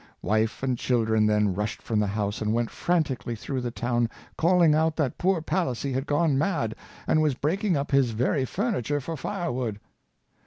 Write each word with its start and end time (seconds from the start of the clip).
Wife 0.23 0.63
and 0.63 0.79
chil 0.79 1.05
dren 1.05 1.27
then 1.27 1.53
rushed 1.53 1.79
from 1.79 1.99
the 1.99 2.07
house, 2.07 2.41
and 2.41 2.55
went 2.55 2.71
frantically 2.71 3.35
through 3.35 3.61
the 3.61 3.69
town, 3.69 4.09
calling 4.35 4.73
out 4.73 4.95
that 4.95 5.19
poor 5.19 5.43
Palissy 5.43 5.93
had 5.93 6.07
gone 6.07 6.39
mad, 6.39 6.73
and 7.05 7.21
was 7.21 7.35
breaking 7.35 7.77
up 7.77 7.91
his 7.91 8.09
very 8.09 8.43
furniture 8.43 8.99
for 8.99 9.15
firewood. 9.15 9.79